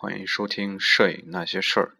[0.00, 1.96] 欢迎收听《摄影那些事儿》。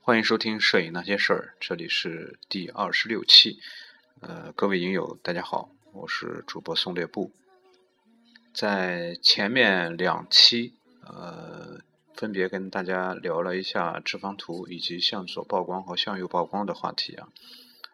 [0.00, 3.60] 欢迎收听《摄影那些事儿》，这里是第二十六期。
[4.20, 7.30] 呃，各位影友，大家好，我是主播宋烈布。
[8.54, 10.74] 在前面两期，
[11.06, 11.80] 呃，
[12.14, 17.28] 分别跟大家聊了一下直方图以及向左曝光和向右曝光的话题啊。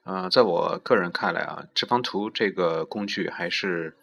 [0.03, 3.97] 呃，在我个人看来啊，直方图这个工具还是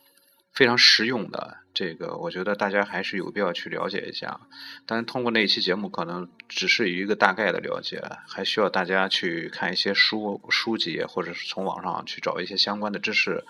[0.53, 1.57] 非常实用的。
[1.73, 4.39] 这个我觉得大家还是有必要去了解一下。
[4.85, 13.43] 但是通过那一期节目，可能只是一个大概的了解，还需要大家去看一些书书籍，或者是从网上去找一些相关的知识。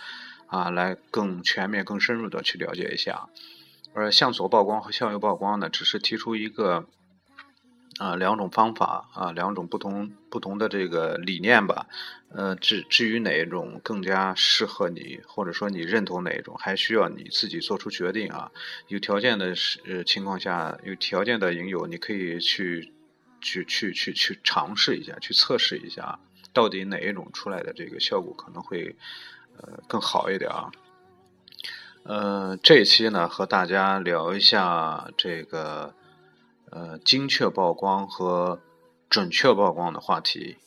[0.48, 3.28] 啊，来更全面、更深入的去了解一下。
[3.94, 6.86] 而向左曝光和向右曝光呢，只是提出一个
[7.98, 11.88] 啊两种方法啊两种不同不同的这个理念吧。
[12.30, 18.52] 呃，至至于哪一种更加适合你，或者说你认同哪一种，还需要你自己做出决定啊。
[18.90, 19.54] 有条件的
[19.88, 22.92] 呃情况下，有条件的影友，你可以去
[23.40, 26.20] 去去去去尝试一下，去测试一下，
[26.52, 28.98] 到底哪一种出来的这个效果可能会。
[29.58, 30.72] 呃，更好一点啊。
[32.04, 35.94] 呃，这一期呢，和大家聊一下这个
[36.70, 38.60] 呃精确曝光和
[39.10, 40.58] 准确曝光的话题。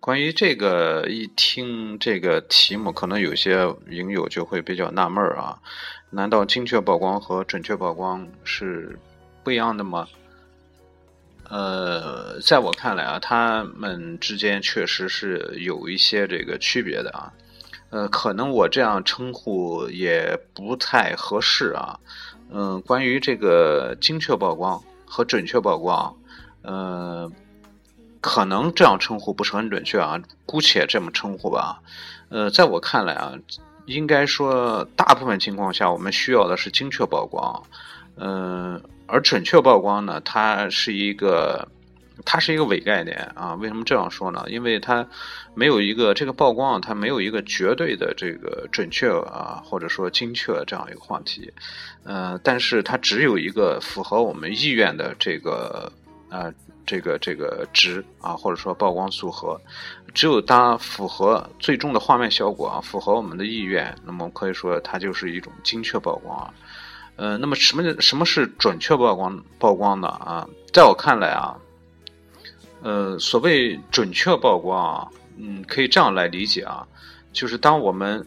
[0.00, 5.60] 关于这个，一听这个题目，可能有些影友就会比较纳闷啊，
[6.08, 8.98] 难道精确曝光和准确曝光是
[9.44, 10.08] 不一样的吗？
[11.50, 17.32] 呃，在我看来啊，他们之间确实是有一些这个区别的啊。
[17.90, 21.98] 呃，可能我这样称呼也不太合适啊。
[22.52, 26.14] 嗯，关于这个精确曝光和准确曝光，
[26.62, 27.28] 呃，
[28.20, 31.82] 可能这样称呼不是很准确啊，姑且这么称呼吧。
[32.28, 33.34] 呃，在我看来啊，
[33.86, 37.60] 应该说大部分情况下，我们需要的是精确曝光。
[38.14, 38.80] 嗯。
[39.10, 41.66] 而准确曝光呢，它是一个，
[42.24, 43.54] 它是一个伪概念啊。
[43.54, 44.44] 为什么这样说呢？
[44.48, 45.06] 因为它
[45.54, 51.52] 没有一个这个曝光，它没有一个绝对的这个准确啊，或者说精确这样一个话题。
[52.04, 55.92] 呃，但是它只有一个符合我们意愿的这个
[56.28, 56.52] 呃
[56.86, 59.60] 这个这个值啊，或者说曝光组合。
[60.12, 66.52] 只有当符合最终的画面效果啊，符合我们的意愿，那么可以说它就是一种精确曝光啊。
[67.20, 70.48] 呃，那么什么什么是准确曝光曝光的啊？
[70.72, 71.54] 在我看来啊，
[72.80, 76.82] 呃，所谓准确曝光啊，嗯，可以这样来理解啊，
[77.30, 78.26] 就是当我们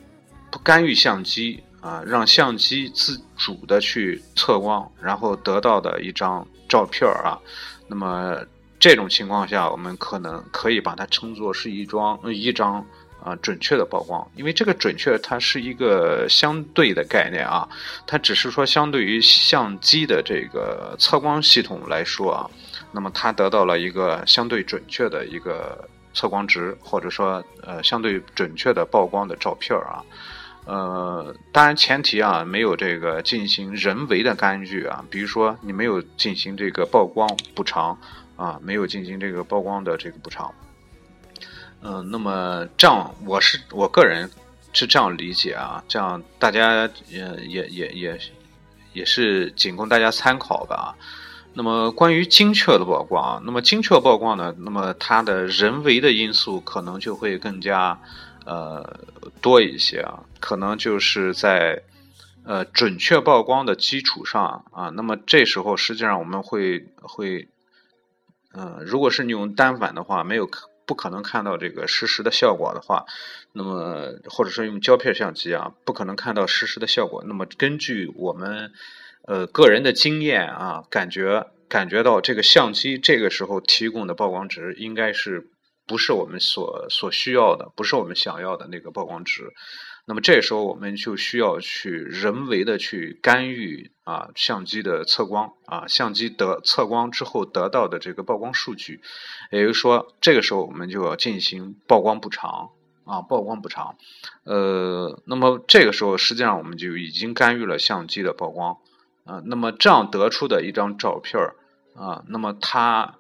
[0.52, 7.40] 不干预相机啊，让相机自主的去测光，然后得到的一张照片啊，
[7.88, 8.38] 那么
[8.78, 12.86] 这种情况下，我们可能可以把它称作是一桩一张。
[13.24, 17.66] 啊，准确的曝光，因为这个准确它是一个相对的概念啊，
[18.06, 22.52] 它只是说相对于相机的这个测光系统来说啊，
[22.92, 30.04] 那么它得到了一个相对准确的一个测光值，或者说呃相对准确的曝光的照片啊，
[30.66, 37.26] 呃，当然前提啊没有这个进行人为的干预啊，比如说你没有进行这个曝光
[37.56, 37.98] 补偿
[38.36, 40.54] 啊，没有进行这个曝光的这个补偿。
[41.86, 44.30] 嗯，那么这样，我是我个人
[44.72, 48.20] 是这样理解啊，这样大家也也也也
[48.94, 50.96] 也是仅供大家参考吧。
[51.54, 58.00] 那么关于精确的曝光，那么精确曝光呢，那么它的人为的因素可能就会更加
[58.46, 58.98] 呃
[59.42, 61.84] 多一些啊，可能就是在
[62.46, 67.50] 呃准确曝光的基础上啊，那么这时候实际上我们会会
[68.54, 70.50] 嗯，如果是你用单反的话，没有。
[70.86, 73.06] 不可能看到这个实时的效果的话，
[73.52, 77.24] 那么或者说用胶片相机啊，不可能看到实时的效果。
[77.28, 78.72] 那么根据我们
[79.28, 85.50] 呃个人的经验啊，感觉感觉到这个相机这个时候提供的曝光值应该是
[85.88, 89.54] 不是我们所所需要的，不是我们想要的那个曝光值。
[90.06, 99.02] 那么这时候我们就需要去人为的去干预啊相机的测光啊相机得测光之后得到的这个曝光数据，
[99.50, 102.72] 也就是说这个时候我们就要进行曝光补偿
[103.06, 103.96] 啊曝光补偿，
[104.44, 108.78] 呃那么这个时候实际上我们就已经干预了相机的曝光
[109.24, 111.42] 啊那么这样得出的一张照片
[111.96, 113.20] 啊那么它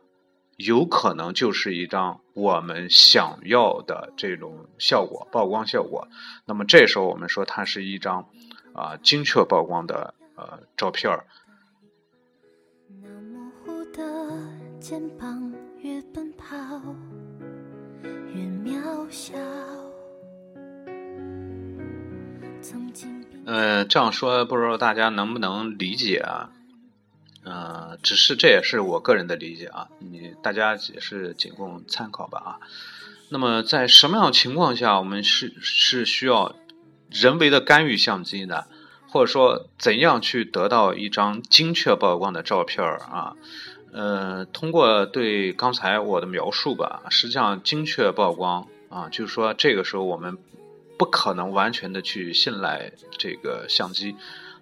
[0.65, 6.07] 有可能就是一张我们想要的这种效果，曝光效果。
[6.45, 8.29] 那么这时候我们说它是一张
[8.73, 11.25] 啊精确曝光的呃照片儿。
[23.45, 26.52] 呃，这样说不知道大家能不能理解啊？
[27.45, 32.51] 呃，只是这也是我个人的理解啊，你大家也是仅供参考吧啊。
[33.27, 36.55] 那么在什么样情况下，我们是是需要
[37.09, 38.63] 人为的干预相机呢？
[39.09, 43.35] 或者说怎样去得到一张精确曝光的照片啊？
[43.91, 50.37] 呃，通过对刚才我的描述吧，实际上精确曝光啊，就是说这个时候我们
[50.97, 54.15] 不可能完全的去信赖这个相机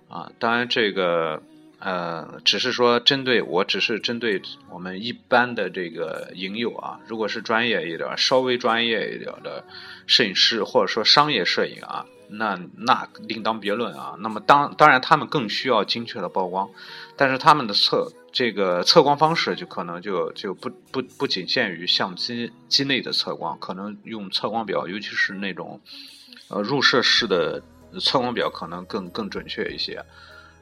[0.09, 0.31] 啊。
[0.39, 1.43] 当然这个。
[1.83, 4.39] 呃，只是说针对我，只是针对
[4.69, 6.99] 我们一般的这个影友啊。
[7.07, 9.65] 如果是专业一点、稍微专业一点的
[10.05, 14.15] 摄影师，或者说商业摄影啊，那那另当别论啊。
[14.19, 16.69] 那么当当然，他们更需要精确的曝光，
[17.17, 25.81] 但是他们的测这个测光方式就可能就就不不不仅限于相机机内的测光，可能用测光表，尤其是那种
[26.49, 27.63] 呃入射式的
[27.99, 30.05] 测光表，可能更更准确一些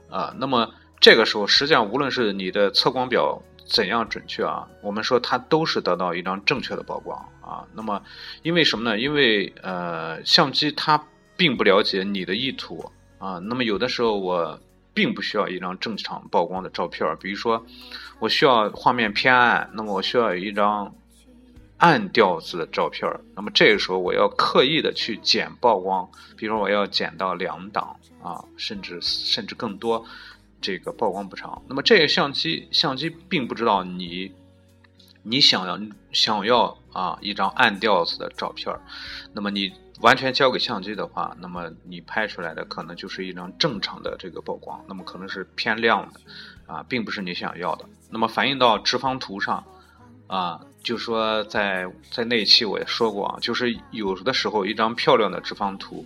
[0.09, 0.33] 啊。
[0.39, 0.73] 那么。
[0.99, 7.63] 这个时候，实际上无论是你的测光表怎样准确啊，我们说它都是得到一张正确的曝光啊。
[7.73, 8.01] 那么，
[8.43, 8.99] 因为什么呢？
[8.99, 11.01] 因为呃，相机它
[11.37, 12.83] 并不了解你的意图
[13.17, 13.39] 啊。
[13.39, 14.59] 那么有的时候我
[14.93, 17.65] 并不需要一张正常曝光的照片，比如说
[18.19, 20.93] 我需要画面偏暗，那么我需要有一张
[21.77, 23.09] 暗调子的照片。
[23.35, 30.03] 那么这个时候我要刻意的去减曝光，比如说我要减到两档啊，甚至甚至更多。
[30.61, 34.31] 这个曝光不长，那么这个相机相机并不知道你
[35.23, 35.79] 你想要
[36.11, 38.75] 想要啊一张暗调子的照片
[39.33, 39.71] 那么你
[40.01, 46.19] 完全交给相机的话，那么你拍出来的可能就是一张正常的这个曝光，那么可能是偏亮的
[46.73, 47.85] 啊，并不是你想要的。
[48.09, 49.63] 那么反映到直方图上
[50.27, 56.05] 啊，就说在在那一期我也说过啊，就是有的时候一张漂亮的直方图。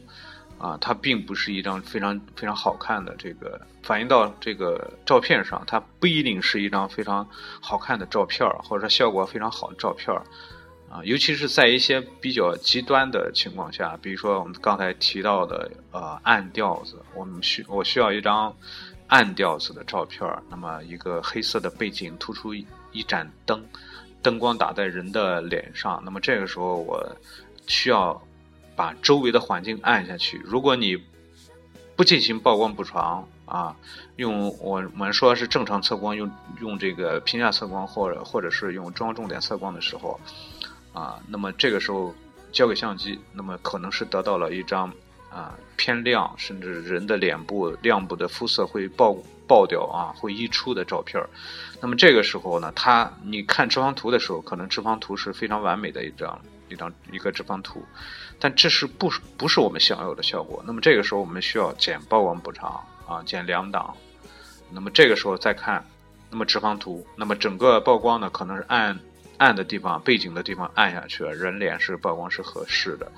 [0.63, 7.27] 啊，它并不是一张非常非常好看的这个反映到这个照片上，它不一定是一张非常
[7.60, 10.15] 好看的照片或者说效果非常好的照片
[10.89, 18.56] 啊，尤其是在一些比较极端的情况下，比如说我们刚才提到的呃暗调子，我们需我需要一张
[19.07, 23.62] 暗调子的照片那么一个黑色的背景突出一盏灯，
[24.21, 27.06] 灯光打在人的脸上，那么这个时候我
[27.68, 28.21] 需要。
[28.75, 30.41] 把周围的环境暗下去。
[30.43, 30.97] 如果你
[31.95, 33.75] 不进行曝光补偿啊，
[34.15, 36.29] 用我们说是正常测光，用
[36.59, 40.19] 用这个平价测光或者或者是用中央重点测光的时候
[40.91, 42.13] 啊，那么这个时候
[42.51, 44.91] 交给相机，那么可能是得到了一张
[45.29, 49.15] 啊偏亮，甚至人的脸部亮部的肤色会爆
[49.47, 51.23] 爆掉啊，会溢出的照片
[51.79, 56.41] 那么这个时候呢，它你看直方图的时候，可能直方图是非常完美的一张。
[56.73, 57.85] 一张一个直方图，
[58.39, 60.61] 但这是不不是我们想要的效果。
[60.67, 63.95] 那么这个时候我们需要减曝光补偿啊，减两档。
[64.71, 65.85] 那么这个时候再看，
[66.29, 68.99] 那么直方图，那么整个曝光呢，可能是暗
[69.37, 73.11] 暗的地方、背景的地方暗下去了，人脸是曝光是合适的，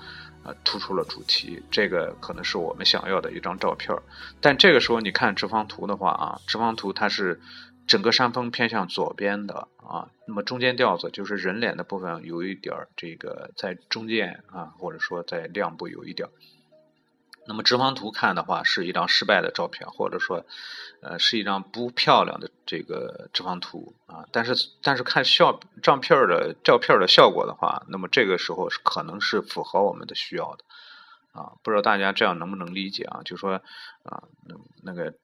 [0.44, 3.96] 啊，突出了主题，这个可能是我们想要的一张照片。
[4.40, 7.40] 但这个时候你看直方图的话啊，直方图它是。
[7.86, 16.32] 整个山峰偏向左边的啊，那么中间调子就是人脸的部分有一点儿这个在中间啊，或者说在亮部有一点儿。
[17.46, 20.44] 那么直方图看的话是一张失败的照片，或者说
[21.00, 24.26] 呃是一张不漂亮的这个直方图啊。
[24.32, 30.64] 但是但是看效照片的照片的效果的话，那么这个时候是可能是符合我们的需要的
[31.40, 31.52] 啊。
[31.62, 33.20] 不知道大家这样能不能理解啊？
[33.24, 33.62] 就说
[34.02, 35.14] 啊那那个。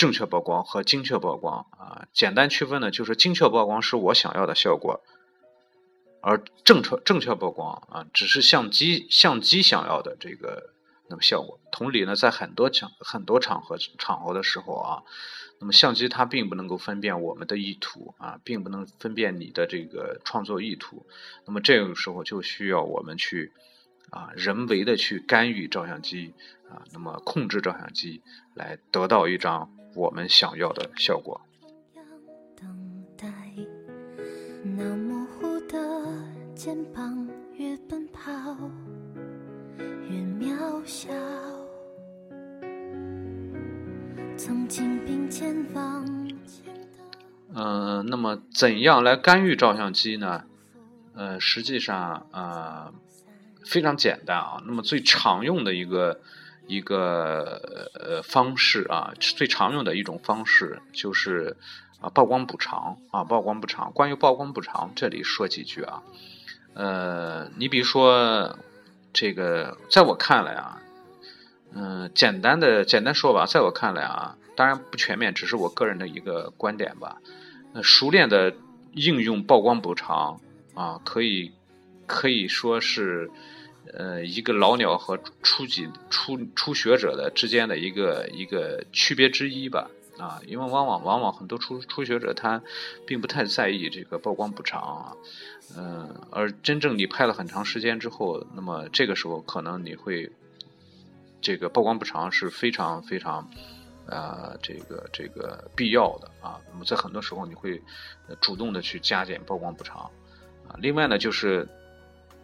[0.00, 5.02] 正确曝光和精确曝光啊，简单区分呢，就是精确曝光是我想要的效果，
[6.22, 10.72] 而正确正确曝光啊，只是相机相机想要的这个
[11.10, 11.60] 那么效果。
[11.70, 15.02] 同理呢，在很多场很多场合场合的时候啊，
[15.60, 21.04] 那么相机它并不能够分辨我们的意图啊，并不能分辨你的这个创作意图。
[21.44, 23.52] 那么这个时候就需要我们去
[24.08, 26.32] 啊，人为的去干预照相机
[26.70, 28.22] 啊，那么控制照相机
[28.54, 29.70] 来得到一张。
[29.94, 31.40] 我们想要的效果。
[34.62, 35.78] 那模糊的
[36.54, 38.30] 肩膀越奔跑
[39.78, 41.10] 越渺小，
[44.36, 46.06] 从肩并肩往
[46.46, 46.74] 前
[47.54, 50.44] 嗯，那么怎样来干预照相机呢？
[51.14, 52.92] 呃，实际上呃
[53.64, 54.62] 非常简单啊。
[54.66, 56.20] 那么最常用的一个
[56.70, 61.56] 一个呃方式啊，最常用的一种方式就是
[62.00, 63.90] 啊曝光补偿啊曝光补偿。
[63.92, 66.02] 关于曝光补偿，这里说几句啊。
[66.74, 68.56] 呃，你比如说
[69.12, 70.80] 这个，在我看来啊，
[71.74, 74.36] 嗯，简单的简单说吧，在我看来啊。
[74.56, 77.16] 当然不全面，只是我个人的一个观点吧。
[77.72, 78.54] 呃，熟练的
[78.92, 80.40] 应用曝光补偿
[80.74, 81.52] 啊，可以
[82.06, 83.30] 可以说是
[83.92, 89.90] 呃一个老鸟和初级初初学者的之间的一个一个区别之一吧。
[90.18, 92.62] 啊，因为往往往往很多初初学者他
[93.06, 95.16] 并不太在意这个曝光补偿啊，
[95.76, 100.30] 嗯，而真正你拍了很长时间之后，那么这个时候可能你会
[101.40, 103.48] 这个曝光补偿是非常非常。
[104.06, 107.80] 呃，这个这个必要的啊，那么在很多时候你会
[108.40, 110.00] 主动的去加减曝光补偿
[110.66, 110.74] 啊。
[110.78, 111.68] 另外呢，就是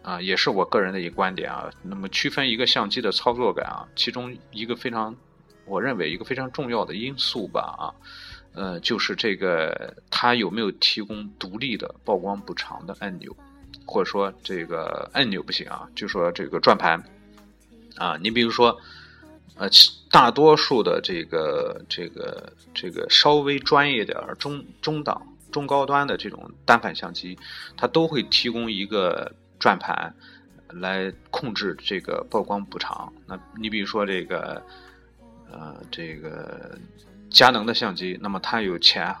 [0.07, 1.69] 啊，也是我个人的一个观点啊。
[1.81, 5.13] 那么区分一个相机的操作感啊，其中一个非常，
[5.65, 7.83] 我认为一个非常重要的因素吧啊，
[8.53, 13.35] 呃，就是这个它有没有提供独立的曝光补偿的按钮，
[13.85, 17.03] 或者说这个按钮不行啊，就说这个转盘
[17.97, 18.79] 啊，你比如说。
[19.59, 19.67] 呃，
[20.11, 25.19] 大多数的这个这个这个稍微专业点儿、中中档、
[25.51, 27.35] 中高端的这种单反相机，
[27.75, 30.13] 它都会提供一个转盘
[30.69, 33.11] 来控制这个曝光补偿。
[33.25, 34.61] 那你比如说这个
[35.51, 36.77] 呃这个
[37.29, 39.15] 佳能的相机，那么它有前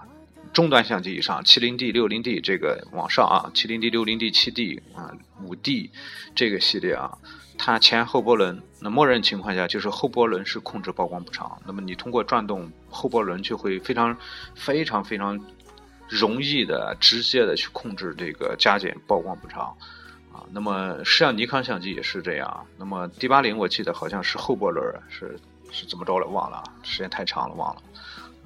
[0.53, 5.11] 中端相机以上，七零 D、六零 D 这个往上啊，七零 D、六零 D、七 D 啊、
[5.43, 5.91] 五 D
[6.33, 7.17] 这个系列啊。
[7.59, 11.59] 它前后波轮，那默认情况下就是后波轮是控制曝光补偿。
[11.65, 14.15] 那么你通过转动后波轮，就会非常、
[14.53, 15.43] 非常、非常
[16.07, 19.75] 容易的、直接的去控制这个加减曝光补偿。
[20.51, 22.65] 那么实际上尼康相机也是这样。
[22.77, 25.37] 那么 D 八零我记得好像是后波轮是
[25.71, 27.81] 是怎么着了，忘了，时间太长了，忘了。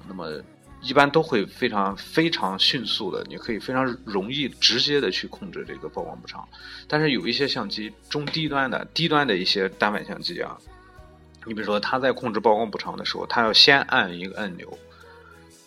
[0.08, 0.42] 那么。
[0.84, 6.44] 一般都会非常非常迅速的，你可以非常容易直接的去控制这个曝光补偿。
[6.88, 10.58] 但是有一些相机中低端的低端的一些单反相机啊，
[11.44, 14.76] 你比如说它在控制曝光补偿的时候，它要先按一个按钮，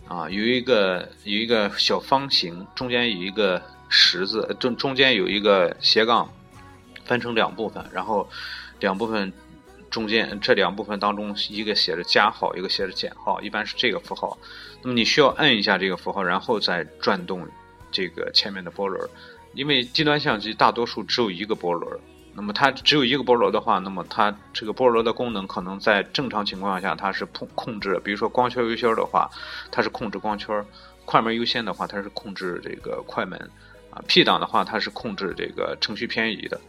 [0.05, 6.29] 啊，有一个有一个小方形，中间有一个十字，中中间有一个斜杠，
[7.05, 8.29] 分成两部分，然后
[8.79, 9.31] 两部分。
[9.91, 14.37] 中间这两部分当中，一个写着加号，一个写着减号，一般是这个符号。
[14.81, 17.47] 那么你需要摁一下这个符号，然后再转动
[17.91, 19.09] 这个前面的波轮。
[19.53, 21.97] 因为低端相机大多数只有一个波轮，
[22.33, 29.29] 那么它只有一个波轮的话，那么它这个波轮的功能可能在正常情况下它是控控制，比如说光圈优先的话，
[29.71, 30.61] 它是控制光圈；
[31.05, 33.39] 快门优先的话，它是控制这个快门；
[33.95, 36.59] 啊，P 档的话，它是控制这个程序偏移的。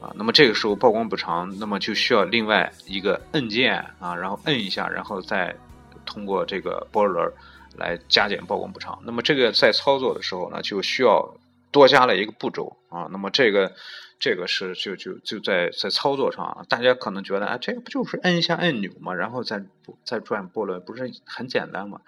[0.00, 5.56] 啊，那么这个时候曝光补偿，那么就需要另外一个按键啊，然后摁一下，然后再
[6.04, 7.32] 通过这个波轮
[7.78, 8.98] 来加减曝光补偿。
[9.02, 11.26] 那么这个在操作的时候呢，就需要
[11.70, 13.08] 多加了一个步骤啊。
[13.10, 13.72] 那么这个
[14.18, 19.64] 这个是就就就在在操作上啊，大家可能觉得啊，这个不就是摁一下按钮嘛，然后再
[20.04, 22.02] 再转波轮，不是很简单吗？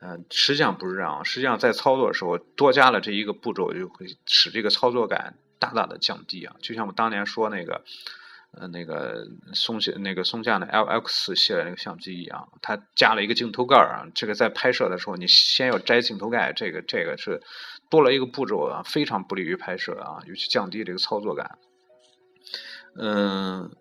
[0.00, 5.34] 嗯，实际上不是这样，实际上在操作的时候多加了这一个步骤，就会使这个操作感。
[5.60, 7.82] 大大的降低啊，就像我当年说那个，
[8.52, 17.42] 呃，那个松下那个松下的 LX 系列那个相机一样，它加了一个镜头盖啊，这个在拍摄的时候，你先要摘镜头盖，这个这个是
[17.90, 21.58] 多了一个步骤啊，非常不利于拍摄啊，尤其降低这个操作感。
[22.94, 23.72] 嗯，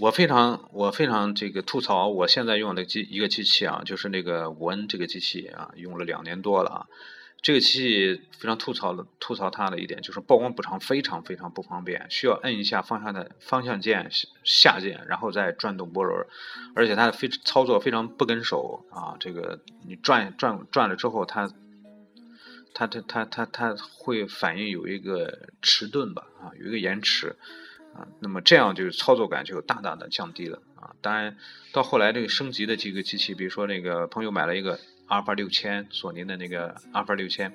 [0.00, 6.86] 我非常我非常这个吐槽，我现在用的机一个机器啊，就是那个五 N 这个机器啊，用了两年多了啊。
[7.40, 14.08] 这个机器非常吐槽的，吐槽它的一点就是曝光补偿非常非常不方便，需要摁一下方向的方向键
[14.44, 16.26] 下键，然后再转动波轮，
[16.74, 19.16] 而且它非操作非常不跟手啊。
[19.18, 21.48] 这个你转转转了之后，它
[22.74, 27.36] 它它它它它会反应有一个迟钝吧啊，有一个延迟
[28.20, 30.94] 那么这样就是操作感就大大的降低了啊。
[31.00, 31.36] 当然
[31.72, 34.78] 到后来这个升级的几个机器，比如说那个朋友买了一个。
[35.08, 37.48] 阿尔法六千，索尼的那个阿尔法六千，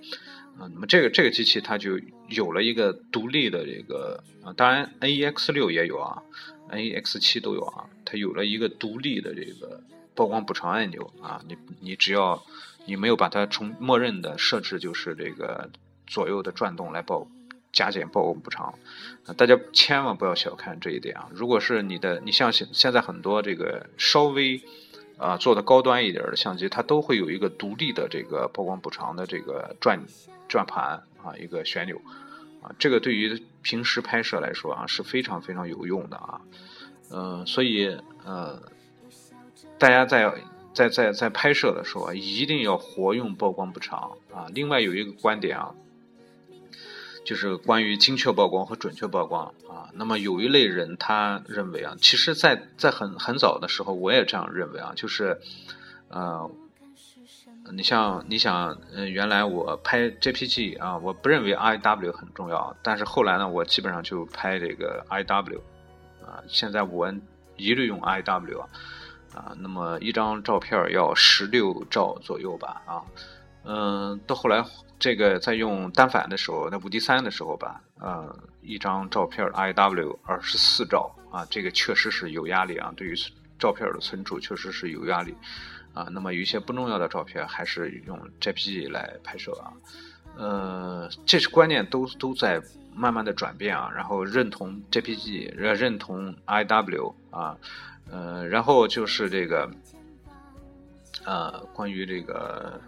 [0.58, 6.24] 啊，那么这个这个机器它就有了一个独立的这个啊，当然 N E X 六也有啊
[6.70, 9.84] ，N E X 七都有啊，它有了一个独立的这个
[10.16, 12.44] 曝光补偿按钮啊，你你只要
[12.88, 15.70] 你没有把它从默认的设置就是这个
[16.08, 17.30] 左右的转动来曝
[17.74, 18.74] 加减曝光补偿，
[19.36, 24.62] 大家千万不要小看这一点啊，如果是你的你像现现在很多这个稍微。
[25.16, 30.04] 啊做的高端一点的相机，它都会有一个独立的这个曝光补偿的这个转
[30.50, 32.02] 转盘啊，一个旋钮
[32.64, 36.42] 啊，这个对于平时拍摄来说啊是非常非常有用的啊，
[37.12, 38.60] 嗯，所以呃，
[39.78, 40.34] 大家在
[40.74, 44.48] 在在在拍摄的时候啊，一定要活用曝光补偿啊。
[44.54, 45.74] 另外有一个观点啊。
[47.26, 55.40] 就是关于精确曝光和准确曝光啊，那么有一类人他认为啊，其实，在在很很早的时候，我也这样认为啊，就是，
[56.10, 56.50] 呃，
[57.72, 65.60] 你像你想，嗯，原来我拍 JPG 啊，我不认为 IW 很重要，但是后来呢，我基本上就拍这个 IW
[66.26, 67.14] 啊，现在我
[67.56, 68.68] 一律用 IW 啊，
[69.34, 73.02] 啊，那么一张照片要十六兆左右吧啊，
[73.66, 74.66] 嗯，到后来。
[75.00, 82.94] 这个在用单反的时候，那五 D 三的时候吧，呃，一张照片 I W 二十四兆啊，这个确实是有压力啊。
[82.96, 83.16] 对于
[83.60, 85.36] 照片的存储，确实是有压力
[85.94, 86.08] 啊。
[86.10, 89.74] 那么有一些不重要的照片，还是用 JPG 来拍摄啊。
[90.38, 92.62] 呃，这是观念都都在
[92.96, 93.92] 慢慢的转变啊。
[93.94, 97.58] 然后认同 JPG，认同 I W 啊，
[98.10, 99.70] 呃，然后就是这个，
[101.26, 102.80] 呃，关于这个。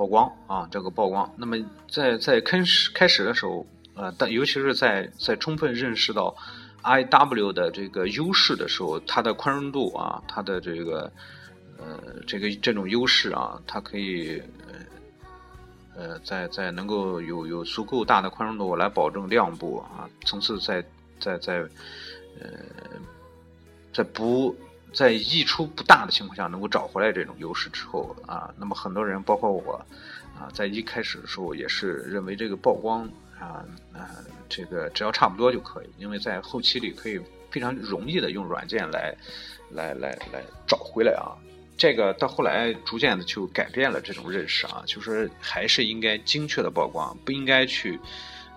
[0.00, 1.30] 曝光啊，这个曝光。
[1.36, 6.34] 那么在在开始开始的时候，呃，但尤其是在在充分认识到
[6.80, 11.12] I W 的这个优势的时候，它的宽容度啊，它的这个
[11.76, 20.82] 呃这个这种优势啊，它可以呃呃在在能够有有足够大的宽容度来保证亮部啊，层次在
[21.18, 21.58] 在在
[22.40, 22.48] 呃
[23.92, 24.56] 在不。
[24.92, 29.74] 在溢出不大的情况下，能够找回来这种优势之后啊，那么很多人，包括我，
[30.38, 34.10] 啊，在一开始的时候也是认为这个曝光啊啊，
[34.48, 37.20] 这个只要差不多就可以，因为在后期里可以
[37.50, 39.14] 非常容易的用软件来
[39.70, 41.38] 来来来找回来啊。
[41.76, 47.98] 这个到后来逐渐的就改变了这种认识啊，就是还是应该精确的曝光，不应该去。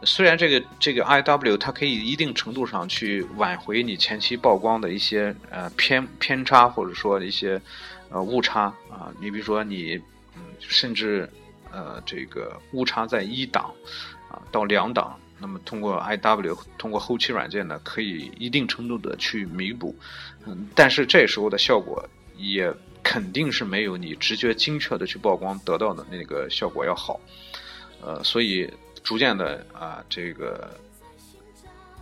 [0.05, 7.61] 虽然这个这个 I W 它可以一定程度上去挽回你前期曝光的一些呃偏偏差或者说一些
[8.09, 9.95] 呃误差啊，你比如说你
[10.35, 11.29] 嗯甚至
[11.71, 13.73] 呃这个误差在一档
[14.29, 19.95] 啊到两档，那么通过 I W 通过后期软件呢可以一定程度的去弥补，
[20.45, 22.03] 嗯，但是这时候的效果
[22.37, 27.19] 也肯定是没有你直觉精确的去曝光得到的那个效果要好，
[28.01, 28.69] 呃，所以。
[29.03, 30.69] 逐渐的啊，这个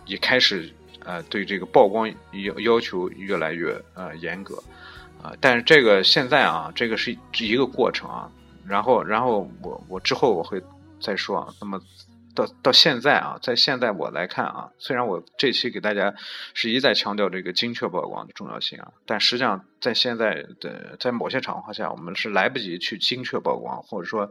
[0.06, 0.72] 也开始
[1.04, 4.62] 呃，对这个曝光要要求越来越呃严格
[5.22, 5.32] 啊。
[5.40, 8.30] 但是这个现在啊，这个是一个过程啊。
[8.66, 10.62] 然后，然后我我之后我会
[11.00, 11.52] 再说啊。
[11.60, 11.80] 那么。
[12.34, 16.14] 到到现在啊，在现在我来看啊，虽然我这期给大家
[16.54, 24.30] 是一再强调这个精确曝光的重要性啊，但实际上在现在的在某些场合下，我们是来不及去精确曝光，或者说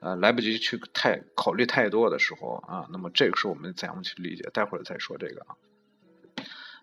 [0.00, 4.48] 呃来不及去太考虑太多的时候啊，那么这个是我们怎样去理解？
[4.52, 5.56] 待会儿再说这个啊。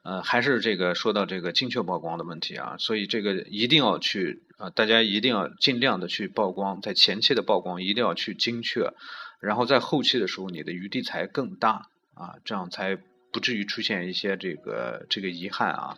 [0.03, 8.93] 呃，还是这个说到这个精确曝光的问题啊，所以这个一定要去啊，大家一定要尽量的去曝光，在前期的曝光一定要去精确。
[9.39, 12.97] 然后在后期的时候，你的余地才更大啊，这样才
[13.32, 15.97] 不至于出现一些这个这个遗憾啊。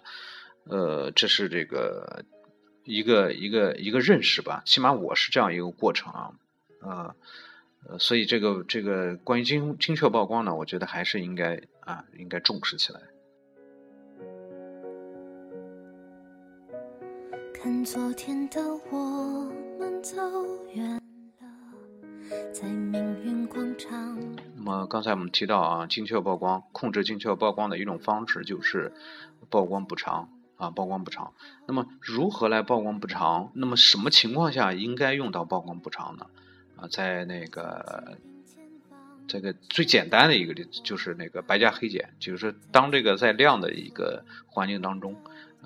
[0.65, 2.25] 呃，这是这个
[2.83, 6.35] 一个一个一个认识吧，起码我是这样一个过程啊。
[6.81, 12.99] 呃，所以这个这个关于精精确曝光呢，我觉得还是应该啊，应该重视起来。
[17.53, 20.17] 看昨天的我们走
[20.73, 20.98] 远。
[22.53, 24.17] 在命运广场。
[24.55, 28.93] 那么刚才我们提到啊，精确曝光，控制精确曝光的一种方式就是
[29.49, 31.33] 曝光补偿啊，曝光补偿。
[31.67, 33.51] 那么如何来曝光补偿？
[33.53, 36.27] 那么什么情况下应该用到曝光补偿呢？
[36.75, 38.17] 啊，在那个
[39.27, 45.15] 这个最简单的一个例子就是那个白加黑减，就是当这个在亮的一个环境当中。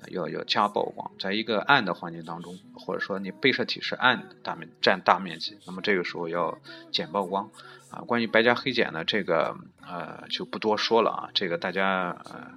[0.08, 6.58] 要要加曝光，在一个暗的环境当中，或者说你被摄体是暗的，大面占大面积，那么这个时候要
[6.92, 7.50] 减曝光
[7.90, 8.00] 啊。
[8.02, 11.30] 关于白加黑减呢，这个呃就不多说了啊。
[11.32, 12.50] 这个大家呃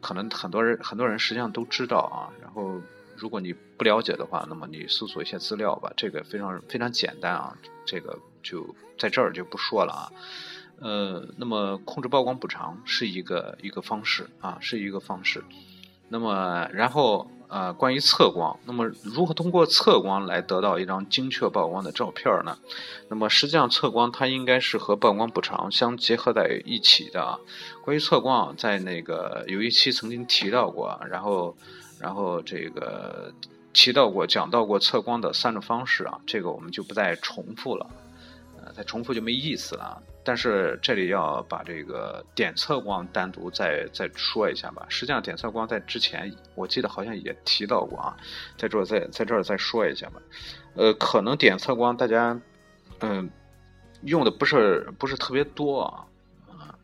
[0.00, 2.32] 可能很多人很多人实际上都知道啊。
[2.40, 2.80] 然后
[3.16, 7.56] 如果你不了解的话，那么你搜索一些资料吧，这个非常非常简单啊。
[7.84, 10.12] 这个就在这儿就不说了啊。
[10.80, 15.42] 呃，那么控制曝光补偿是一个一个方式啊，是一个方式。
[16.08, 22.58] 那么，然后呃，关于测光，那么如何通过测光来得到一张精确曝光的照片呢？
[23.08, 27.38] 那么实际上，测光它应该是和曝光补偿相结合在一起的啊。
[27.82, 31.56] 关于测光，在那个有一期曾经提到过，然后
[31.98, 33.32] 然后这个
[33.72, 37.86] 提到过、讲到过测光的三种方式啊，这个我们就不再重复了，
[38.58, 40.02] 呃，再重复就没意思了。
[40.28, 44.84] 但是这里要把这个点测光单独再再说一下吧。
[44.90, 48.14] 实际上，点测光在之前我记得好像也提到过啊，
[48.58, 50.20] 在这在在这儿再说一下吧。
[50.74, 52.38] 呃，可能点测光大家
[53.00, 53.30] 嗯
[54.02, 56.04] 用的不是不是特别多啊，
[56.46, 56.76] 啊，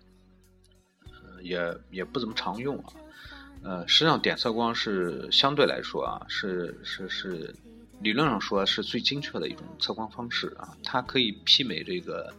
[1.42, 2.94] 也也不怎么常用啊。
[3.62, 7.54] 呃，实际上点测光是相对来说啊，是是是
[8.00, 12.32] 理论上说是最精确的一种测光方式啊，它可以媲美这个。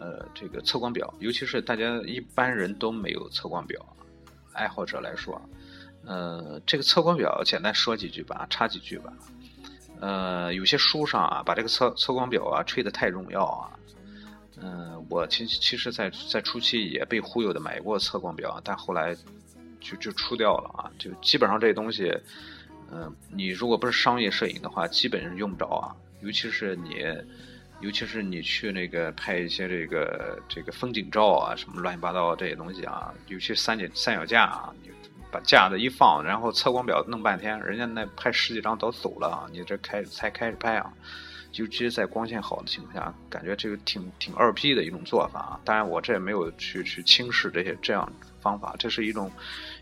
[0.00, 3.78] 呃，这个测光表，尤其是大家一般人都没有测光表，
[4.54, 5.38] 爱好者来说，
[6.06, 9.12] 呃，这个测光表简单说几句吧，插几句吧。
[10.00, 13.68] 呃，有些书上啊，把这个测测光表啊吹得太荣耀啊。
[14.62, 19.14] 嗯，我其其实，在在初期也被忽悠的买过测光表，但后来
[19.80, 20.90] 就就出掉了啊。
[20.98, 22.10] 就基本上这东西，
[22.90, 27.04] 嗯，你如果不是商业摄影的话，基本上用不着啊，尤其是你。
[27.80, 34.90] 尤其是你去那个拍一些这个这个风景照啊，什么乱七八糟这些东西啊，尤其三脚三脚架啊，你
[35.30, 40.92] 把架子一放，然后测光表弄半天，人家那拍十几张都走了啊，你这开才开始拍啊，
[41.54, 45.60] 尤其是在光线好的情况下，感觉这个挺挺二逼的一种做法啊。
[45.64, 48.06] 当然我这也没有去去轻视这些这样
[48.42, 49.30] 方法，这是一种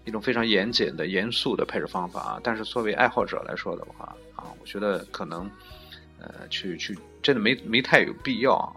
[0.04, 2.40] 一种非常严谨的严肃的拍摄方法啊。
[2.44, 5.50] 但是作为爱好者来说的话啊，我觉得可能。
[6.20, 8.72] 呃，去去，真的没没太有必要啊。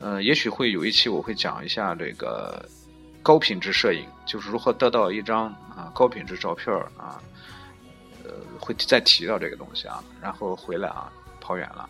[0.00, 2.68] 呃，也许会有一期我会讲一下这个
[3.22, 7.20] 高品质摄影，就是如何得到一张啊高品质照片啊。
[8.24, 10.02] 呃，会再提到这个东西啊。
[10.20, 11.88] 然后回来啊，跑远了。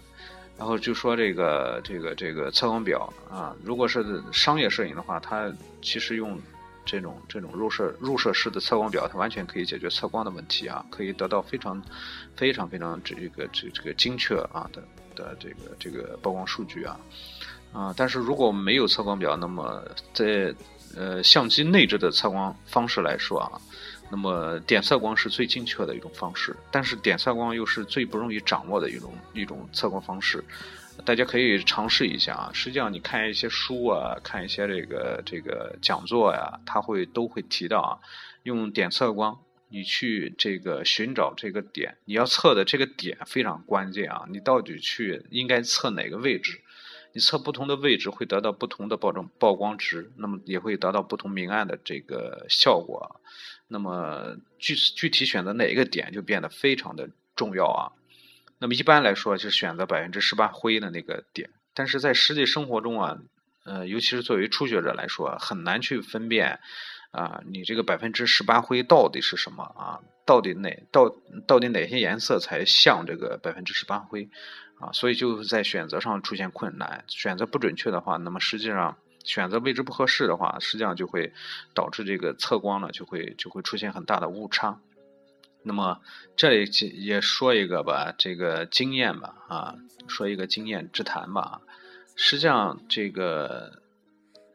[0.58, 6.38] 然后就说这个这个这个测光表啊，如果是商业摄影的话，它其实用。
[6.86, 11.82] 这种这种入射入射式的测光表，它完全可以解决测光的问题啊，可以得到非常
[12.36, 17.00] 非常非常这个这这个精确啊的的这个这个曝光数据啊
[17.72, 17.94] 啊！
[17.96, 20.54] 但是如果没有测光表，那么在
[20.96, 23.60] 呃相机内置的测光方式来说啊，
[24.10, 30.42] 那么点测光是最精确的一种方式，但是点测光又是最不容易掌握的一种一种测光方式。
[31.04, 32.50] 大家可以尝试一下啊！
[32.52, 37.98] 实际上，你看一些书啊，看一些这个这个讲座呀，他会都会提到啊，
[38.44, 39.36] 用点测光，
[39.74, 44.24] 你去这个寻找这个点，你要测的这个点非常关键啊！
[44.30, 46.60] 你到底去应该测哪个位置？
[47.12, 53.20] 你测不同的位置会得到不同的曝光曝光值，那么也会得到不同明暗的这个效果。
[53.66, 57.90] 那么具具体选择哪一个点就变得非常的重要啊！
[58.60, 63.18] 那么一般来说，就选择百分之十八灰的那个点，但是在实际生活中啊，
[63.64, 66.60] 呃，尤其是作为初学者来说，很难去分辨
[67.14, 70.00] 啊，你这个百分之十八灰到底是什么啊？
[70.26, 71.14] 到底哪到
[71.46, 74.28] 到底哪些颜色才像这个百分之十八灰
[74.80, 74.90] 啊？
[74.92, 81.32] 所以就在选择上出现困难，选择不准确的话，那么实际上选择位置不合适的话，实际上就会
[81.74, 84.80] 导致这个测光呢就会就会出现很大的误差。
[85.62, 86.00] 那么
[86.36, 89.74] 这里也说一个吧，这个经验吧，啊，
[90.08, 91.60] 说一个经验之谈吧。
[92.16, 93.82] 实际上，这个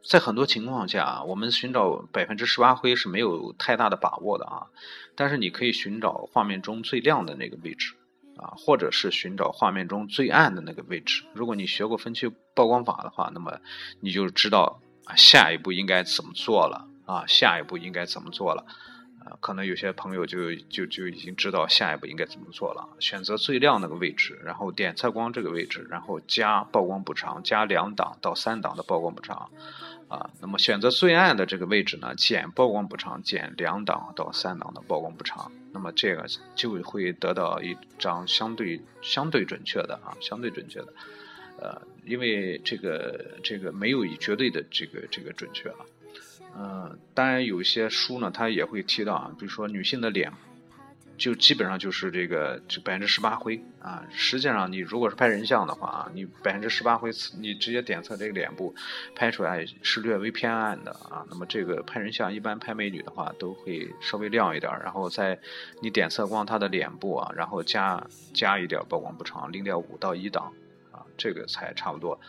[0.03, 4.67] 在很多情况下，我们寻找百分之十八灰是没有太大的把握的啊。
[5.15, 7.93] 但是你可以寻找画面中最亮的那个位置
[8.37, 11.23] 啊，或者是寻找画面中最暗的那个位置。
[11.33, 13.59] 如果你学过分区曝光法的话，那么
[13.99, 14.81] 你就知道，
[15.17, 18.65] 下一步应该怎么做了啊，下一步应该怎么做了。
[19.39, 22.87] 可能有些朋友就就就已经知道下一步应该怎么做了。
[22.99, 29.49] 选择最亮那个位置，然后点测光这个位置，然后加曝光补偿，加两档到三档的曝光补偿。
[30.07, 35.51] 啊，那么选择最暗的这个位置呢，减曝光补偿，减两档到三档的曝光补偿。
[35.71, 40.93] 那么这个就会得到一张相对相对准确的啊，相对准确的。
[41.61, 45.85] 呃，因为这个这个没有以绝对的这个这个准确啊。
[46.57, 50.31] 嗯，当然有一些书呢，它也会提到啊，比如说女性的脸，
[51.17, 54.03] 就基本上就是这个就百分之十八灰啊。
[54.11, 58.75] 实际上，你如果是拍人像的话啊，你百分之十八灰，你直接点测这个脸部
[59.15, 61.25] 拍出来是略微偏暗的啊。
[61.29, 65.39] 那么这个拍人像，一般拍美女的话都会稍微亮一点，然后在
[65.81, 70.51] 你点测光她的脸部啊，然后加加一点曝光补偿，零点五到一档
[70.91, 72.19] 啊，这个才差不多。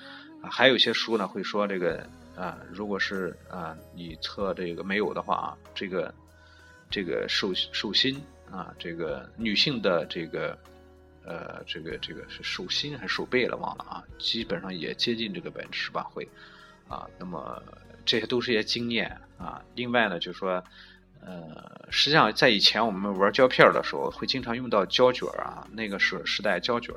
[0.43, 2.09] 还有一些书呢会说这个。
[2.41, 6.15] 啊，如果是啊，你测这个没有的话啊，这个
[6.89, 8.19] 这个手手心
[8.51, 10.59] 啊，这个女性的这个
[11.23, 16.27] 呃，这个这个是手心还是手背了，忘了啊，基本上也接近这个百分之十八会
[16.89, 17.07] 啊。
[17.19, 17.63] 那么
[18.07, 19.63] 这些都是一些经验啊。
[19.75, 20.65] 另外呢，就是说
[21.23, 26.95] 呃，实际上在以前我们玩胶片的时候，会经常用到胶卷啊，那个是时代胶卷，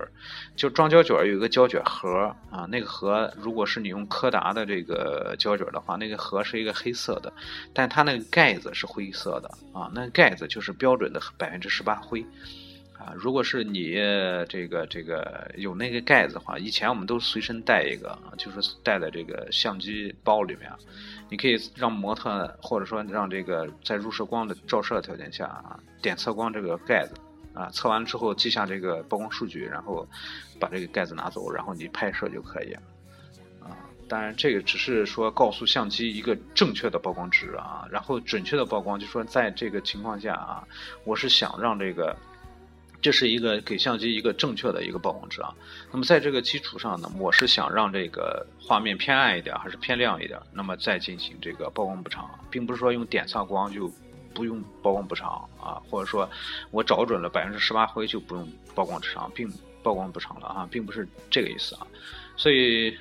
[0.56, 7.32] 就装胶卷有一个胶卷盒啊，那个盒如果是你用柯达的这个胶卷的话，那个盒是一个黑色的，
[7.74, 12.26] 但它那个盖子是灰色的啊，那盖子就是标准的百分之十八灰。
[12.98, 13.96] 啊，如果是你
[14.48, 20.72] 这个这个有那个盖子的话，以前我们都随身带一个，就是带在这个相机包里面。
[21.30, 27.16] 你可以让模特，或者说让这个在入射光的照射条件下啊，点测光这个盖子
[27.54, 30.08] 啊，测完之后记下这个曝光数据，然后
[30.60, 32.74] 把这个盖子拿走，然后你拍摄就可以。
[33.60, 33.76] 啊，
[34.08, 40.64] 当然这个只是说告诉相机一个正确的曝光值啊，然后准确的曝光，就说在这个情况下啊，
[41.04, 42.16] 我是想让这个。
[43.04, 45.54] 这是一个给相机一个正确的一个曝光值啊。
[45.92, 53.92] 那么在这个基础上呢，我是想让这个画面偏暗一点还是偏亮一点，那么再进行这个曝光补偿，并不是说用点测光就
[54.34, 56.28] 不用曝光补偿啊，或者说
[56.72, 59.52] 我找准了百分之十八灰就不用曝光补偿，并
[59.84, 61.86] 曝光补偿了啊，并不是这个意思啊。
[62.38, 62.98] 所以，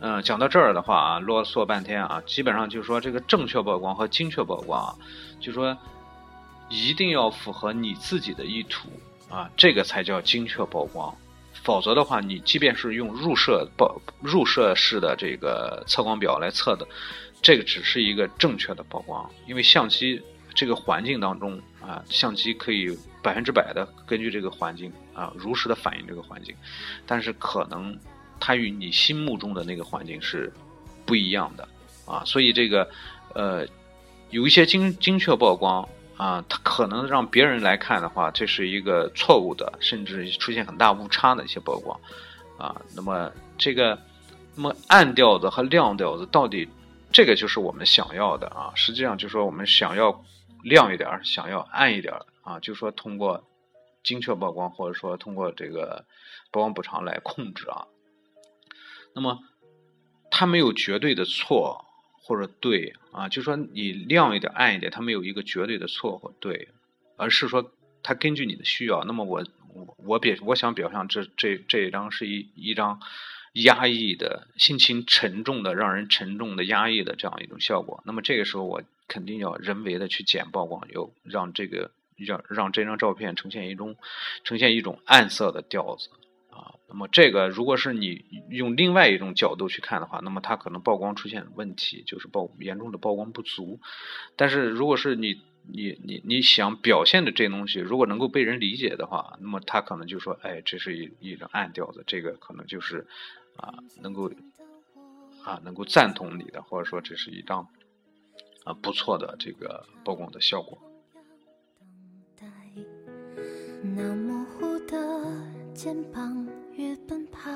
[0.00, 4.96] 嗯，讲到这儿的话啊，啰嗦半天啊，基本上就是说这个正确曝光和精确曝光啊，
[5.38, 5.76] 就说。
[6.68, 8.88] 一定要符合你自己的意图
[9.28, 11.14] 啊，这个才叫精确曝光。
[11.62, 16.86] 否则的话，你即便是用入射曝入射式的这个测光表来测的，
[17.42, 19.28] 这个只是一个正确的曝光。
[19.48, 20.20] 因为相机
[20.54, 26.54] 这个环境当中啊，相机可以百分之百的根据这个环境啊，如实的反映这个环境。
[27.04, 27.98] 但是可能
[28.38, 30.52] 它与你心目中的那个环境是
[31.04, 31.68] 不一样的
[32.04, 32.88] 啊，所以这个
[33.34, 33.66] 呃，
[34.30, 35.88] 有一些精精确曝光。
[36.16, 42.00] 啊，它可能让别人来看的话，这是一个错误的，甚至出现很大误差的一些曝光，
[42.58, 43.98] 啊，那么这个，
[44.54, 46.66] 那么暗调子和亮调子到底，
[47.12, 48.72] 这个就是我们想要的啊。
[48.74, 50.24] 实际上就是说我们想要
[50.62, 53.44] 亮一点，想要暗一点啊，就是说通过
[54.02, 56.04] 精确曝光或者说通过这个
[56.50, 57.84] 曝光补偿来控制啊。
[59.14, 59.38] 那么
[60.30, 61.85] 它没有绝对的错。
[62.26, 66.66] 或者对啊，就说你亮一点、暗一点，它没有一个绝对的错或对，
[67.16, 67.70] 而是说
[68.02, 69.04] 它根据你的需要。
[69.04, 73.00] 那么我我我表我想表象这这这一张是一一张
[73.52, 78.02] 压抑的心情沉重的、让人沉重的压抑的这样一种效果。
[78.04, 83.94] 那么这个时候我肯定要人为的去减曝光，要让这个让让这张照片呈现一种
[84.42, 86.10] 呈现一种暗色的调子。
[86.96, 93.80] 那么这个如果是你用另外一种角度去看的话，那么它可能曝光出现问题，就是曝严重的曝光不足。
[94.34, 103.06] 但是如果是你你你你想表现的这东西，如果能够被人理解的话，那么他可能就说，哎，这是一一张暗调子，这个可能就是
[103.58, 104.32] 啊能够
[105.44, 107.68] 啊能够赞同你的，或者说这是一张
[108.64, 110.78] 啊不错的这个曝光的效果。
[113.82, 114.96] 那模糊的
[115.76, 117.50] 肩膀越奔跑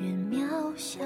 [0.00, 1.04] 越渺小。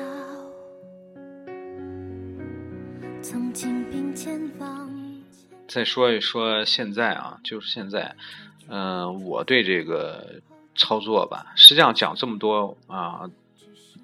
[3.20, 4.88] 曾经并肩往
[5.66, 8.14] 再说一说现在啊，就是现在，
[8.68, 10.40] 嗯，我对这个
[10.76, 13.28] 操作吧，实际上讲这么多啊，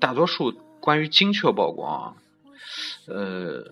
[0.01, 2.17] 大多数关于精确曝光，
[3.07, 3.65] 呃，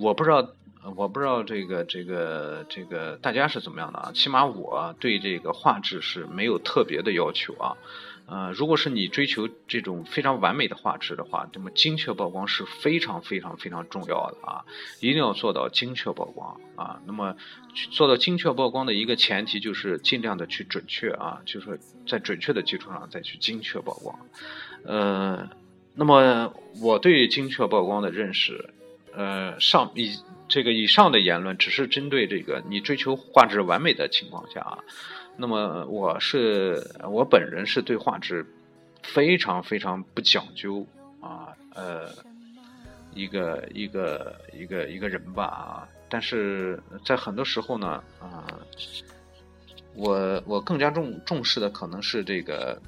[0.00, 0.48] 我不知道。
[0.94, 4.12] 我不知道这个这个这个大家是怎么样的啊？
[4.14, 7.76] 起码我对这个画质是没有特别的要求啊。
[8.28, 14.64] 呃，如果是你追求这种非常完美的画质的话，那么精确曝光是非常非常非常重要的啊！
[14.98, 17.00] 一定要做到精确曝光啊。
[17.06, 17.36] 那么
[17.92, 24.18] 做到精确曝光的一个前提就是尽量的去准确啊，就是在准确的基础上再去精确曝光。
[24.84, 25.48] 呃，
[25.94, 28.70] 那么我对精确曝光的认识，
[29.16, 30.16] 呃，上以。
[30.48, 34.78] 这个以上的言论只是针对这个你追求画质完美的情况下啊，
[35.36, 38.46] 那么我是我本人是对画质
[39.02, 40.86] 非常非常不讲究
[41.20, 42.10] 啊，呃，
[43.12, 48.46] 一个一个一个一个人吧啊，但是在很多时候呢啊，
[49.96, 52.80] 我我更加重重视的可能是这个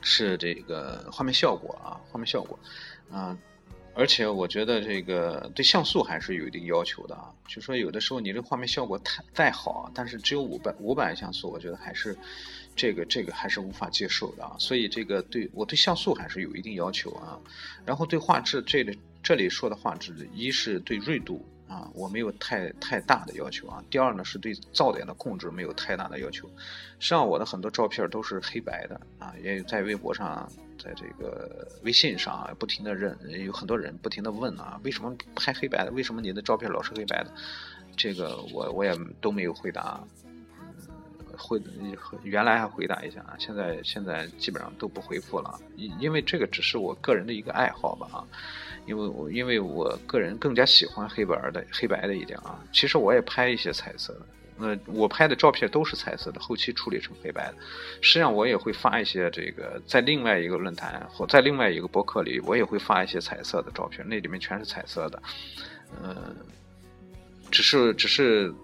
[0.00, 2.58] 是这个画面效果啊，画面效果
[3.10, 3.36] 啊。
[3.94, 12.16] 而且我觉得这个对像素还是有一定要求的啊，就说有的时候你这画面效果太再好，但是只有五百五百像素，我觉得还是
[12.74, 14.56] 这个这个还是无法接受的啊。
[14.58, 17.38] 所以这个对我对像素还是有一定要求啊。
[17.84, 23.82] 然后对画质这里这里说的画质，一是对锐度啊，我没有太太大的要求啊。
[23.88, 26.46] 第二呢，是对噪点的控制没有太大的要求。
[26.98, 30.46] 实际上，我的很多照片都是黑白的啊，也有在微博上，
[30.78, 35.90] 在这个微信上啊，不停的认，有很多人不停的问啊，为什么拍黑白的？
[35.92, 37.32] 为什么你的照片老是黑白的？
[37.96, 39.98] 这个我我也都没有回答。
[41.36, 41.60] 回
[42.22, 48.24] 原来还回答一下啊，现在现在基本上都不回复了，因因为这个只是我个人的一个爱好吧啊，
[48.86, 54.20] 因为我因为我个人更加喜欢黑白的黑白的一点啊，其实我也拍一些彩色的，
[54.56, 57.54] 那我拍的照片都是彩色的，后期处理成黑白的，
[58.00, 65.22] 实际上我也会发一些这个在另外一个论坛或在另外一个博客里，我也会发一些彩色的照片，那里面全是彩色的，
[66.02, 66.36] 嗯，
[67.50, 68.54] 只是只是。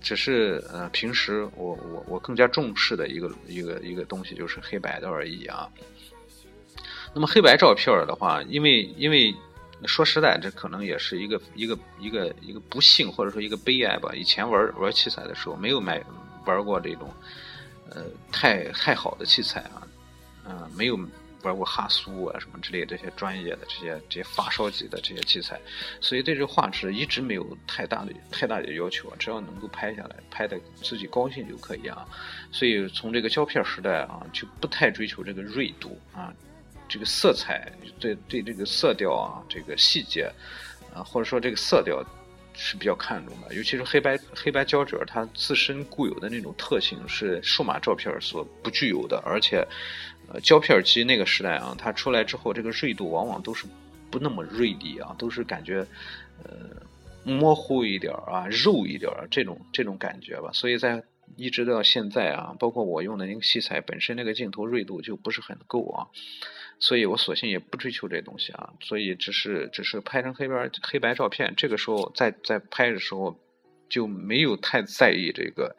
[0.00, 5.68] 只是呃，平时我我我更加重视的一个一个一个东西就是黑白的而已啊。
[7.14, 9.34] 那么黑白照片的话，因为因为
[9.86, 14.12] 说实在，这可能也是一个一个一个一个不幸或者说一个悲哀吧。
[14.14, 16.02] 以前玩玩器材的时候，没有买
[16.44, 17.12] 玩过这种
[17.90, 19.86] 呃太太好的器材啊，
[20.44, 20.98] 嗯，没有。
[21.48, 25.58] 玩过哈苏啊什么之类这些专业的这些这些发烧级的这些器材，
[26.00, 32.06] 所以对这个画质一直没有太大的太大的要求啊，只要能够拍下来，拍的自己高兴就可以啊。
[32.52, 36.32] 所以从这个胶片时代啊，就不太追求这个锐度啊，
[36.88, 40.30] 这个色彩对对这个色调啊，这个细节
[40.94, 42.04] 啊，或者说这个色调
[42.52, 49.66] 是比较看重的，尤其是黑白黑白胶卷，它自身固有的那种特性是数码照片所不具有的，而且。
[50.30, 53.64] 呃，胶片机那个时代啊，它出来之后，这个锐度往往都是
[54.10, 55.86] 不那么锐利啊，都是感觉
[56.44, 56.52] 呃
[57.24, 60.50] 模糊一点啊，肉一点这种这种感觉吧。
[60.52, 61.02] 所以在
[61.36, 66.06] 一直到现在啊，包括我用的那个器材本身那个镜头锐度就不是很够啊，
[66.78, 73.38] 所以我索性也不追求这东西啊，所以只是只是拍成黑白黑白照片，这个时候在在拍的时候
[73.88, 75.74] 就没有太在意这个。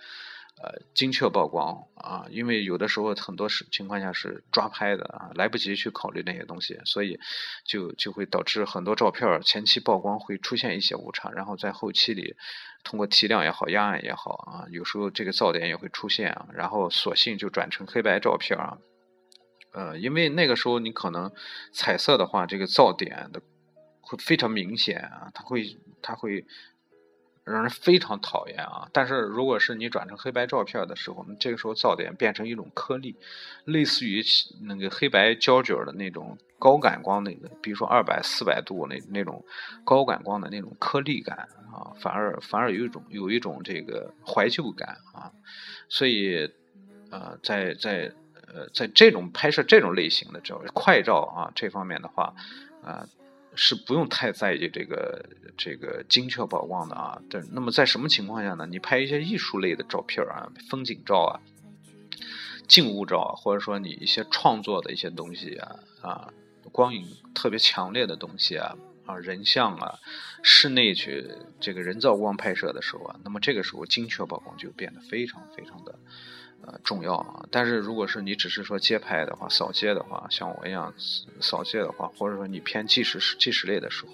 [0.61, 7.17] 呃，精确曝光啊，因为有的时候很多是情况下是抓拍的啊，来不及去考虑那些东西，所以
[7.63, 12.35] 就就会导致很多照片前期曝光会出现一些误差，然后在后期里
[12.83, 18.77] 通过提亮也好、压暗也好啊，有时候这个噪点也会出现啊，然后索性就转成黑白照片啊。
[19.71, 21.31] 呃，因为那个时候你可能
[21.71, 23.41] 彩色的话，这个噪点的
[24.01, 26.45] 会非常明显啊，它会它会。
[27.51, 28.87] 让人非常讨厌啊！
[28.93, 33.15] 但是如果是你转成黑白照片的时候，这个时候噪点变成一种颗粒，
[33.65, 34.23] 类似于
[34.61, 39.43] 那个黑白胶卷的那种高感光那个，比如说二百、四百度那那种
[39.83, 41.37] 高感光的那种颗粒感
[41.73, 45.31] 啊，反而反而有一种有一种这个怀旧感啊。
[45.89, 46.49] 所以，
[47.11, 48.13] 呃，在在
[48.47, 52.33] 呃在这种拍摄这种类型的照快照啊这方面的话，
[52.83, 53.07] 啊。
[53.61, 55.25] 是不用太在意这个
[55.57, 57.21] 这个精确曝光的啊。
[57.29, 58.65] 对，那么在什么情况下呢？
[58.65, 61.41] 你拍一些艺术类的照片啊，风景照啊，
[62.69, 66.33] 静物照啊，或者说你一些创作的一些东西啊啊，
[66.71, 69.99] 光影特别强烈的东西啊啊，人像啊，
[70.41, 75.99] 室内去这个人造光拍摄的时候啊，那么这个时候精确曝光就变得非常非常的。
[76.83, 77.45] 重要啊！
[77.51, 80.93] 但是如果是你只是说街拍的话，扫街的话，像我一样
[81.39, 84.11] 扫街的话，或者说你偏纪实纪实类的时候，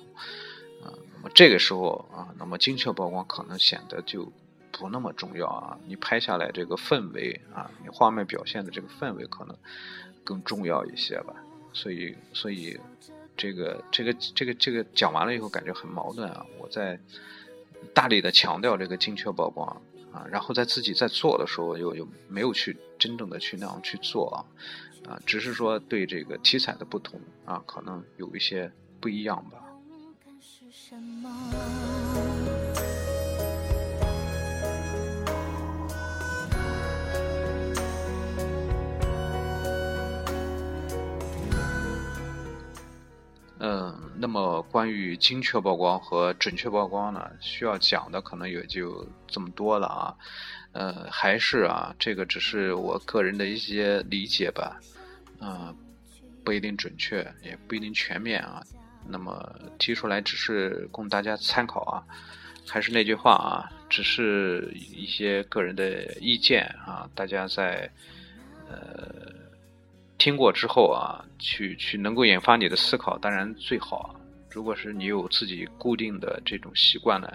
[0.88, 4.32] 啊，那么这个时候啊，那么精确曝光可能显得就
[4.72, 5.78] 不那么重要啊。
[5.88, 9.56] 你拍下来这个氛围啊，你画面表现的这个氛围可能
[10.24, 11.34] 更重要一些吧。
[11.74, 12.80] 所以，所以
[13.36, 16.46] 这个这个这个这个讲完了以后，感觉很矛盾啊。
[16.58, 17.00] 我在
[17.94, 19.82] 大力的强调这个精确曝光。
[20.16, 24.40] 啊，然后在自己在做的时候，又又没有去真正的去那样去做啊，
[25.12, 29.62] 啊，只是说对这个题材的不同啊，可能有一些不一样吧。
[30.24, 31.30] 看是什么
[44.18, 50.16] 那么关于精确曝光和准确曝光呢，需要讲的可能也就这么多了啊。
[50.72, 54.80] 呃，还是啊，这个只是我个人的一些理解吧，
[55.40, 55.74] 啊，
[56.44, 58.64] 不一定准确，也不一定全面啊。
[59.08, 62.04] 那么提出来只是供大家参考啊。
[62.68, 67.90] 还是那句话啊，只是一些个人的意见啊，大家在
[68.70, 69.35] 呃。
[70.18, 74.16] 听过之后啊，去去能够引发你的思考，当然最好。
[74.50, 77.28] 如果是你有自己固定的这种习惯呢，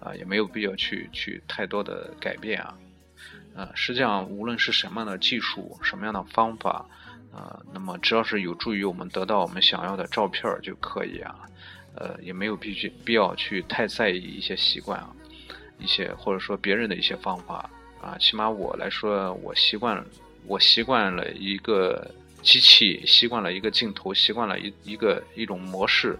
[0.00, 2.76] 啊，也没有必要去去太多的改变啊。
[3.54, 6.84] 呃，实际上无论是什么样的技术，什么样的方法，
[7.32, 11.34] 呃，那么只要是有助于我们得到我们想要的照片就可以啊。
[11.94, 15.10] 呃，也没有必须必要去太在意一些习惯啊，
[15.78, 17.70] 一些或者说别人的一些方法
[18.02, 18.18] 啊。
[18.18, 20.04] 起码我来说，我习惯，
[20.46, 22.10] 我习惯了一个
[22.42, 26.16] 机器，习惯了一个镜头，习惯了一一个一种模式，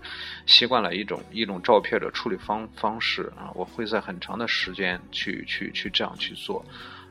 [0.47, 3.51] 习惯了一种一种照片的处理方方式啊。
[3.55, 6.65] 我会在很长的时间去去去这样去做。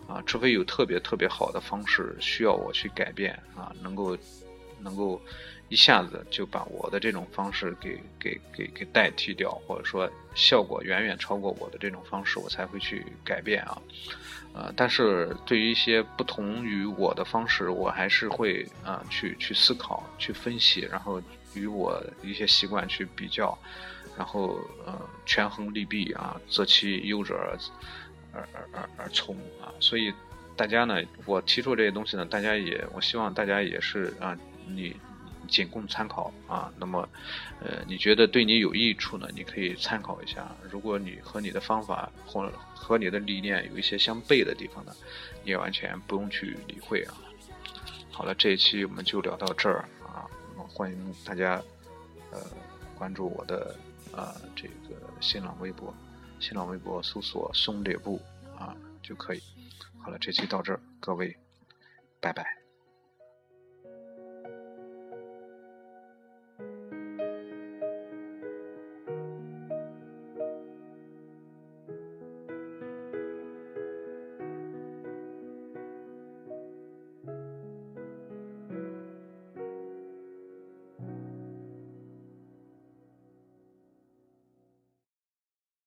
[0.08, 4.16] 啊，除非有特别特别好的方式需要我去改变啊，能够
[4.80, 5.20] 能够
[5.68, 13.82] 一下子就把我的这种方式给给给给代替掉，或者说效果远远超过我的这种方式，我才会去改变啊。
[14.56, 21.22] 呃，但是对于一些不同于我的方式，我还是会啊去去思考、去分析，然后
[21.54, 23.58] 与我一些习惯去比较，
[24.18, 27.58] 然后呃权衡利弊啊，择其优者而。
[28.38, 30.14] 而而而而从啊，所以
[30.58, 34.38] 大家呢，我提出这些东西呢，大家也，我希望大家也是啊，
[34.68, 34.94] 你
[35.48, 36.72] 仅供参考啊。
[36.78, 37.08] 那么，
[37.60, 40.50] 呃，你觉得对你有益处呢，你可以参考一下。
[40.70, 44.96] 如果你和你的方法或和你的理念有一些相悖的地方呢，
[45.44, 47.14] 你也完全不用去理会啊。
[48.12, 50.26] 好了，这一期我们就聊到这儿啊，
[50.70, 51.62] 欢迎大家
[52.32, 52.40] 呃
[52.98, 53.76] 关注我的
[54.12, 55.94] 啊这个新浪微博。
[56.40, 58.22] 新浪微博搜索“松猎布”
[58.60, 59.42] 啊就可以。
[59.98, 61.36] 好了，这期到这儿，各位，
[62.20, 62.65] 拜拜。